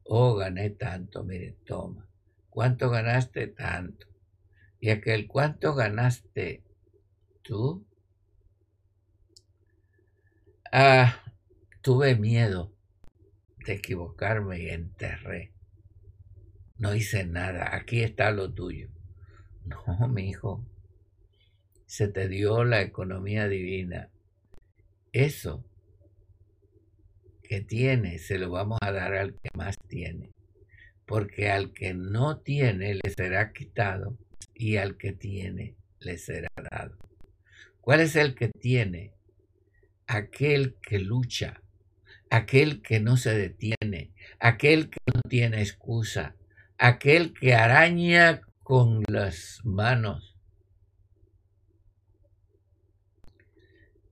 [0.05, 2.09] Oh, gané tanto, mire, toma.
[2.49, 3.47] ¿Cuánto ganaste?
[3.49, 4.10] Tanto.
[4.81, 6.65] Y aquel, ¿cuánto ganaste
[7.43, 7.87] tú?
[10.73, 11.23] Ah,
[11.83, 12.73] tuve miedo
[13.67, 15.53] de equivocarme y enterré.
[16.79, 18.89] No hice nada, aquí está lo tuyo.
[19.67, 20.65] No, mi hijo,
[21.85, 24.09] se te dio la economía divina.
[25.13, 25.63] Eso
[27.43, 30.33] que tiene se lo vamos a dar al que más tiene,
[31.05, 34.17] porque al que no tiene le será quitado
[34.55, 36.99] y al que tiene le será dado.
[37.81, 39.15] ¿Cuál es el que tiene?
[40.07, 41.63] Aquel que lucha,
[42.31, 46.37] aquel que no se detiene, aquel que no tiene excusa,
[46.79, 50.37] aquel que araña con las manos.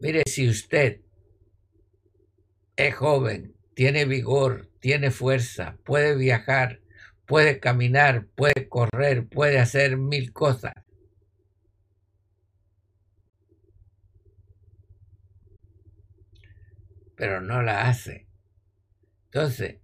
[0.00, 1.00] Mire, si usted
[2.76, 6.80] es joven, tiene vigor, tiene fuerza, puede viajar,
[7.28, 10.72] puede caminar, puede correr, puede hacer mil cosas.
[17.16, 18.26] Pero no la hace.
[19.26, 19.76] Entonces,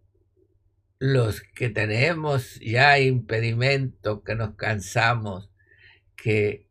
[0.98, 5.50] los que tenemos ya impedimento, que nos cansamos,
[6.16, 6.66] que,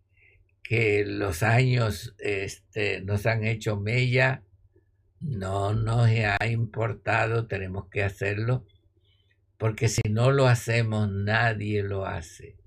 [0.63, 4.43] que los años este, nos han hecho mella,
[5.19, 8.65] no nos ha importado, tenemos que hacerlo
[9.64, 12.57] porque si no lo hacemos, nadie lo hace.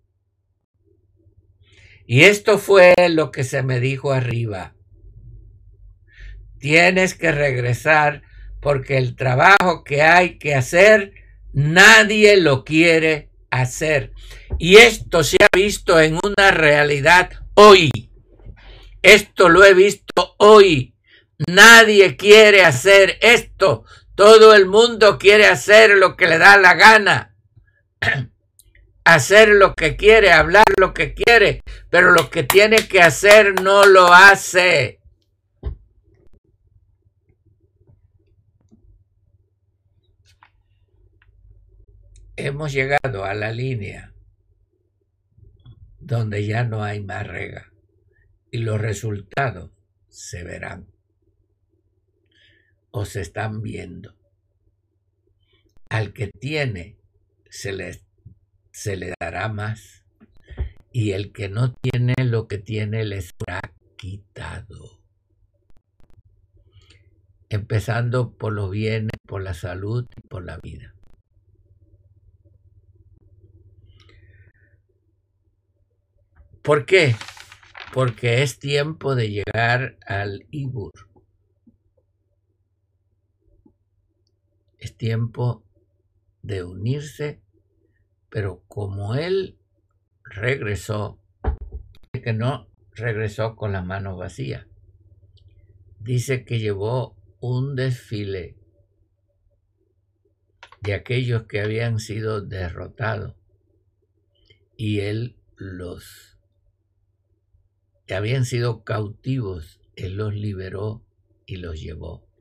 [2.07, 4.75] Y esto fue lo que se me dijo arriba.
[6.59, 8.23] Tienes que regresar
[8.63, 11.13] porque el trabajo que hay que hacer,
[11.53, 14.15] nadie lo quiere hacer.
[14.59, 17.91] Y esto se ha visto en una realidad hoy.
[19.03, 20.95] Esto lo he visto hoy.
[21.47, 23.85] Nadie quiere hacer esto.
[24.17, 27.37] Todo el mundo quiere hacer lo que le da la gana.
[29.05, 33.85] hacer lo que quiere, hablar lo que quiere, pero lo que tiene que hacer no
[33.85, 35.01] lo hace.
[42.37, 44.13] Hemos llegado a la línea
[46.01, 47.73] donde ya no hay más rega
[48.51, 49.71] y los resultados
[50.09, 50.96] se verán
[52.99, 54.17] o se están viendo.
[55.91, 56.97] al que tiene
[57.51, 58.01] se le,
[58.73, 60.07] se le dará más,
[60.93, 63.61] y el que no tiene lo que tiene le será
[63.97, 64.99] quitado.
[67.51, 70.95] Empezando por los bienes, por la salud y por la vida.
[76.63, 77.15] ¿Por qué?
[77.93, 81.16] Porque es tiempo de llegar al Ibur.
[84.87, 85.65] Es tiempo
[86.43, 87.43] de unirse,
[88.31, 89.59] pero como él
[90.23, 91.19] regresó,
[92.13, 94.69] que no regresó con las manos vacías.
[95.99, 98.57] Dice que llevó un desfile
[100.83, 103.35] de aquellos que habían sido derrotados
[104.77, 106.39] y él los
[108.07, 111.05] que habían sido cautivos, Él los liberó
[111.45, 112.36] y los llevó.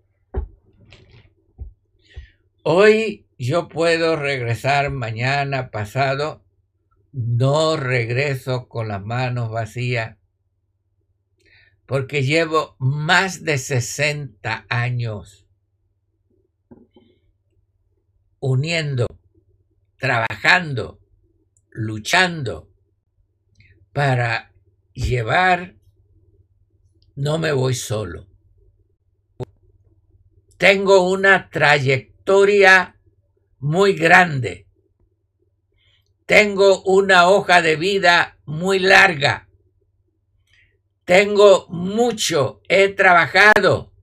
[2.68, 6.44] Hoy yo puedo regresar mañana, pasado,
[7.12, 10.18] no regreso con las manos vacías,
[11.86, 15.46] porque llevo más de 60 años
[18.40, 19.06] uniendo,
[20.00, 21.00] trabajando,
[21.70, 22.72] luchando
[23.94, 24.56] para
[24.92, 25.76] llevar,
[27.16, 28.28] no me voy solo.
[30.58, 32.15] Tengo una trayectoria
[33.60, 34.68] muy grande.
[36.26, 39.48] Tengo una hoja de vida muy larga.
[41.06, 43.94] Tengo mucho, he trabajado.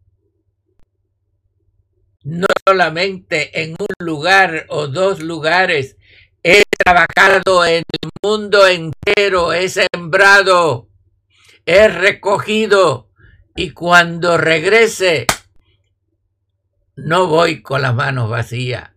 [2.22, 5.96] No solamente en un lugar o dos lugares,
[6.44, 10.88] he trabajado en el mundo entero, he sembrado,
[11.66, 13.10] he recogido
[13.56, 15.26] y cuando regrese
[16.97, 18.90] no voy con las manos vacías.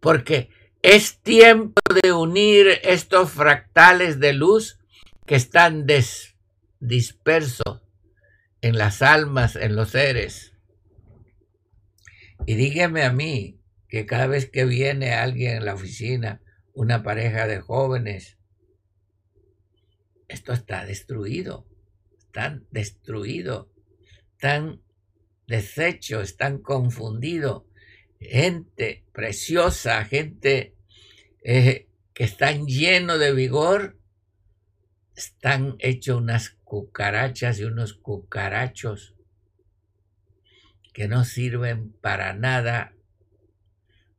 [0.00, 0.50] Porque
[0.82, 4.78] es tiempo de unir estos fractales de luz
[5.26, 5.86] que están
[6.80, 7.82] dispersos
[8.60, 10.52] en las almas, en los seres.
[12.46, 16.40] Y dígame a mí que cada vez que viene alguien en la oficina
[16.72, 18.38] una pareja de jóvenes.
[20.28, 21.66] Esto está destruido,
[22.18, 23.70] están destruido,
[24.32, 24.81] están
[25.52, 27.62] deshecho, están confundidos.
[28.18, 30.74] Gente preciosa, gente
[31.44, 33.98] eh, que están lleno de vigor,
[35.14, 39.14] están hechos unas cucarachas y unos cucarachos
[40.92, 42.94] que no sirven para nada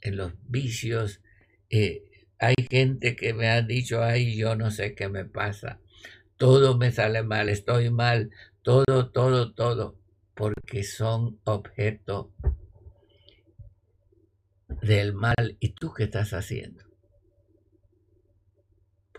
[0.01, 1.21] en los vicios
[1.69, 2.03] eh,
[2.37, 5.79] hay gente que me ha dicho, ay, yo no sé qué me pasa.
[6.37, 8.29] Todo me sale mal, estoy mal,
[8.61, 9.97] todo, todo, todo,
[10.35, 12.33] porque son objeto
[14.81, 15.57] del mal.
[15.59, 16.83] ¿Y tú qué estás haciendo?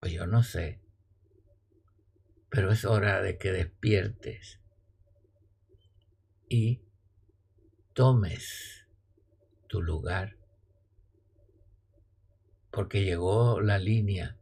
[0.00, 0.80] Pues yo no sé,
[2.50, 4.60] pero es hora de que despiertes
[6.48, 6.82] y
[7.94, 8.86] tomes
[9.66, 10.36] tu lugar
[12.70, 14.36] porque llegó la línea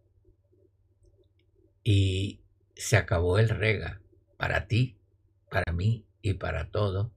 [1.84, 2.40] y
[2.74, 4.00] se acabó el rega
[4.38, 4.98] para ti,
[5.50, 7.12] para mí y para todo.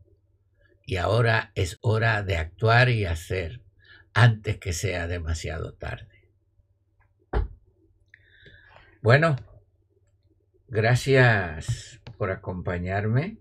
[0.85, 3.61] Y ahora es hora de actuar y hacer
[4.13, 6.29] antes que sea demasiado tarde.
[9.01, 9.35] Bueno,
[10.67, 13.37] gracias por acompañarme.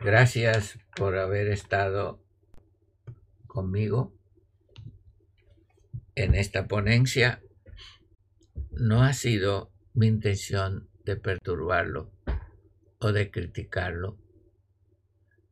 [0.00, 2.22] Gracias por haber estado
[3.46, 4.14] conmigo
[6.14, 7.42] en esta ponencia
[8.72, 12.10] no ha sido mi intención de perturbarlo
[13.00, 14.18] o de criticarlo.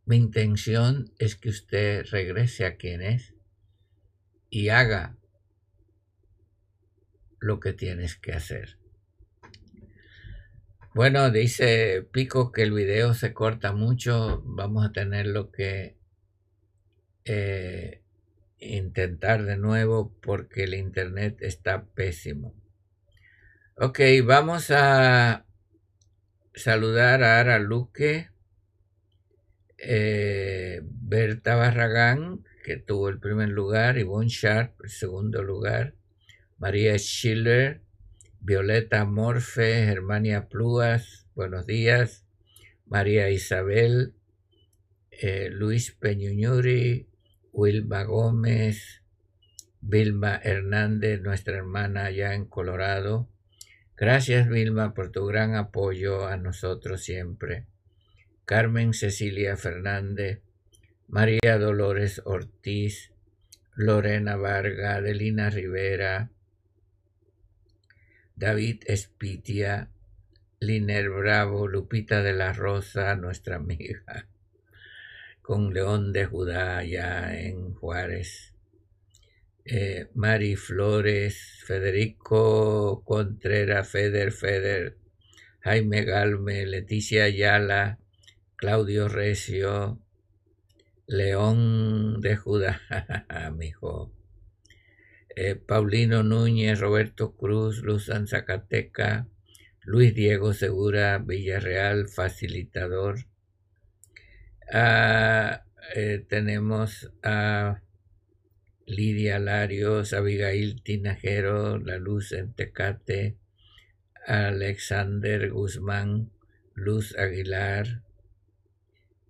[0.04, 3.34] Mi intención es que usted regrese a quien es
[4.50, 5.16] y haga
[7.40, 8.78] lo que tienes que hacer.
[10.94, 14.42] Bueno, dice Pico que el video se corta mucho.
[14.44, 15.96] Vamos a tenerlo que
[17.24, 18.02] eh,
[18.58, 22.54] intentar de nuevo porque el internet está pésimo.
[23.76, 25.47] Ok, vamos a
[26.58, 28.30] saludar a Ara Luque,
[29.78, 35.94] eh, Berta Barragán, que tuvo el primer lugar, Yvonne Sharp, el segundo lugar,
[36.58, 37.82] María Schiller,
[38.40, 42.26] Violeta Morfe, Germania Pluas, buenos días,
[42.86, 44.14] María Isabel,
[45.10, 47.08] eh, Luis Peñuñuri,
[47.52, 49.02] Wilma Gómez,
[49.80, 53.28] Vilma Hernández, nuestra hermana allá en Colorado.
[54.00, 57.66] Gracias Vilma por tu gran apoyo a nosotros siempre.
[58.44, 60.40] Carmen Cecilia Fernández,
[61.08, 63.10] María Dolores Ortiz,
[63.74, 66.30] Lorena Varga, Adelina Rivera,
[68.36, 69.90] David Espitia,
[70.60, 74.28] Liner Bravo, Lupita de la Rosa, nuestra amiga,
[75.42, 78.54] con León de Judá ya en Juárez,
[79.68, 84.96] eh, Mari Flores, Federico Contreras, Feder Feder,
[85.60, 87.98] Jaime Galme, Leticia Ayala,
[88.56, 90.00] Claudio Recio,
[91.06, 92.80] León de Judá,
[93.62, 94.12] hijo.
[95.36, 99.28] Eh, Paulino Núñez, Roberto Cruz, Luzan Zacateca,
[99.84, 103.26] Luis Diego Segura, Villarreal, facilitador.
[104.72, 105.64] Ah,
[105.94, 107.82] eh, tenemos a
[108.88, 113.36] Lidia Larios, Abigail Tinajero, La Luz en Tecate,
[114.26, 116.30] Alexander Guzmán,
[116.74, 118.02] Luz Aguilar,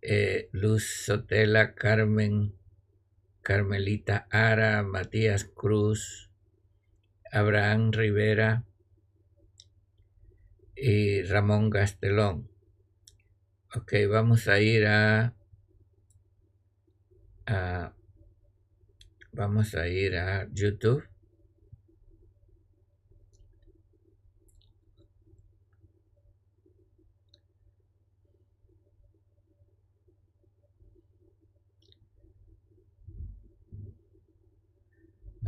[0.00, 2.54] eh, Luz Sotela, Carmen,
[3.42, 6.30] Carmelita Ara, Matías Cruz,
[7.32, 8.64] Abraham Rivera
[10.76, 12.48] y Ramón Gastelón.
[13.74, 15.34] Ok, vamos a ir a,
[17.46, 17.97] a
[19.32, 21.04] vamos a ir a YouTube.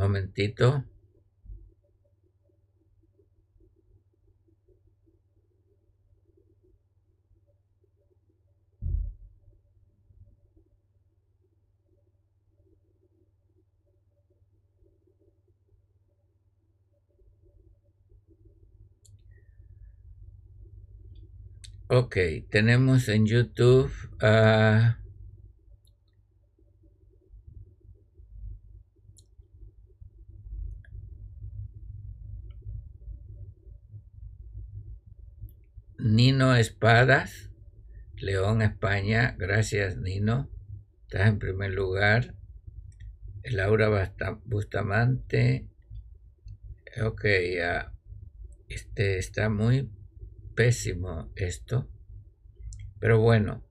[0.01, 0.85] momentito.
[21.93, 22.17] Ok,
[22.51, 25.01] tenemos en YouTube a...
[35.99, 37.51] Nino Espadas,
[38.15, 39.35] León, España.
[39.37, 40.49] Gracias, Nino.
[41.09, 42.37] Estás en primer lugar.
[43.43, 44.15] Laura
[44.45, 45.67] Bustamante.
[47.05, 47.25] Ok,
[47.57, 47.93] ya.
[48.69, 49.91] Este está muy
[50.61, 51.89] pésimo esto.
[52.99, 53.65] Pero bueno,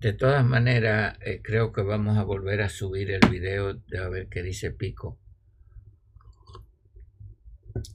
[0.00, 4.08] de todas maneras, eh, creo que vamos a volver a subir el video de a
[4.10, 5.18] ver qué dice Pico.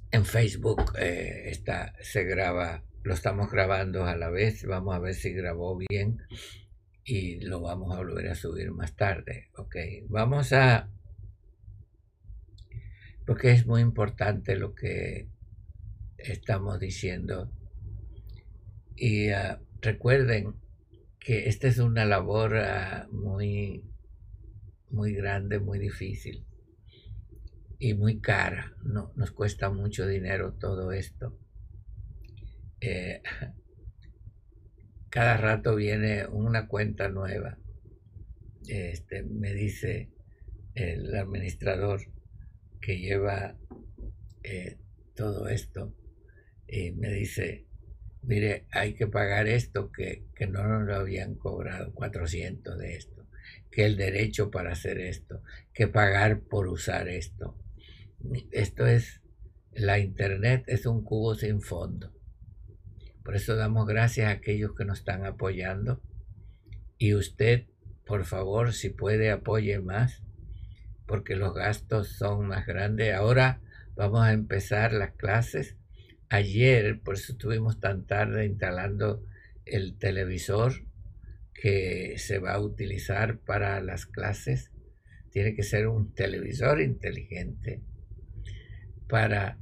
[0.09, 5.13] En Facebook eh, está, se graba lo estamos grabando a la vez, vamos a ver
[5.13, 6.17] si grabó bien
[7.03, 9.51] y lo vamos a volver a subir más tarde.
[9.55, 9.75] Ok,
[10.09, 10.89] vamos a...
[13.27, 15.27] Porque es muy importante lo que
[16.17, 17.51] estamos diciendo.
[18.95, 20.55] Y ah, recuerden
[21.19, 23.83] que esta es una labor ah, muy,
[24.89, 26.45] muy grande, muy difícil
[27.79, 28.73] y muy cara.
[28.83, 31.37] No, nos cuesta mucho dinero todo esto.
[32.81, 33.21] Eh,
[35.09, 37.57] cada rato viene una cuenta nueva.
[38.67, 40.11] Este, me dice
[40.73, 42.01] el administrador
[42.81, 43.57] que lleva
[44.43, 44.77] eh,
[45.15, 45.95] todo esto
[46.67, 47.65] y me dice,
[48.25, 53.27] mire, hay que pagar esto que, que no nos lo habían cobrado, 400 de esto,
[53.71, 55.41] que el derecho para hacer esto,
[55.73, 57.57] que pagar por usar esto.
[58.51, 59.21] Esto es,
[59.73, 62.13] la internet es un cubo sin fondo.
[63.23, 66.01] Por eso damos gracias a aquellos que nos están apoyando.
[66.97, 67.65] Y usted,
[68.05, 70.23] por favor, si puede, apoye más,
[71.07, 73.13] porque los gastos son más grandes.
[73.13, 73.61] Ahora
[73.95, 75.75] vamos a empezar las clases.
[76.29, 79.23] Ayer, por eso estuvimos tan tarde instalando
[79.65, 80.73] el televisor
[81.53, 84.71] que se va a utilizar para las clases.
[85.31, 87.81] Tiene que ser un televisor inteligente
[89.07, 89.59] para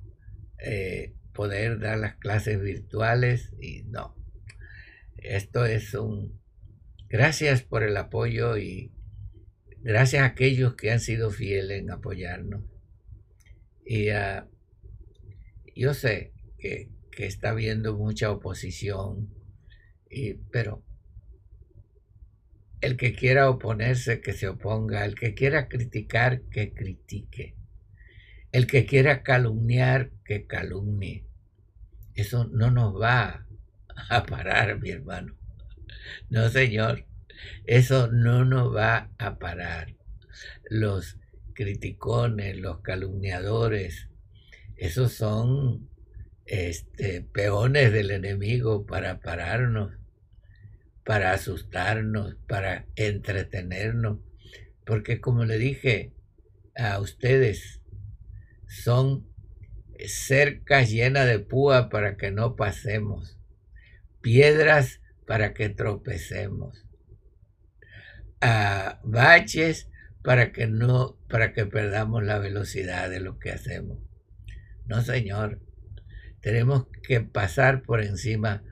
[0.59, 4.15] eh, poder dar las clases virtuales y no.
[5.17, 6.39] Esto es un...
[7.09, 8.91] Gracias por el apoyo y
[9.81, 12.63] gracias a aquellos que han sido fieles en apoyarnos.
[13.85, 14.47] Y uh,
[15.75, 16.32] yo sé
[16.63, 19.29] que, está habiendo mucha oposición,
[20.09, 20.83] y, pero
[22.81, 27.55] el que quiera oponerse, que se oponga, el que quiera criticar, que critique.
[28.51, 31.25] El que quiera calumniar, que calumnie.
[32.13, 33.45] Eso no nos va
[34.09, 35.35] a parar, mi hermano.
[36.29, 37.05] No, señor.
[37.65, 39.95] Eso no nos va a parar.
[40.69, 41.17] Los
[41.53, 44.09] criticones, los calumniadores,
[44.75, 45.89] esos son
[46.45, 49.93] este, peones del enemigo para pararnos.
[51.05, 54.19] para asustarnos, para entretenernos,
[54.85, 56.13] porque como le dije
[56.75, 57.81] a ustedes,
[58.67, 59.27] son
[60.07, 63.37] cercas llenas de púa para que no pasemos,
[64.21, 66.85] piedras para que tropecemos,
[68.41, 69.89] a baches
[70.23, 73.99] para que no, para que perdamos la velocidad de lo que hacemos.
[74.85, 75.59] No, señor.
[76.43, 78.63] Tenemos que pasar por encima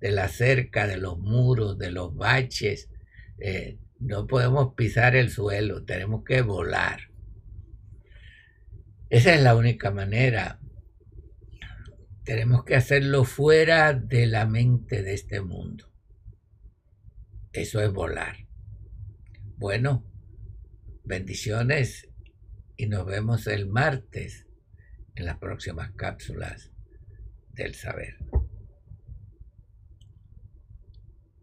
[0.00, 2.90] de la cerca, de los muros, de los baches.
[3.38, 7.12] Eh, no podemos pisar el suelo, tenemos que volar.
[9.10, 10.58] Esa es la única manera.
[12.24, 15.88] Tenemos que hacerlo fuera de la mente de este mundo.
[17.52, 18.48] Eso es volar.
[19.56, 20.04] Bueno,
[21.04, 22.08] bendiciones
[22.76, 24.48] y nos vemos el martes
[25.14, 26.72] en las próximas cápsulas
[27.60, 28.16] del saber.